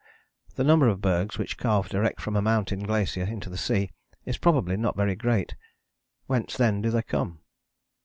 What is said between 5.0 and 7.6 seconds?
great. Whence then do they come?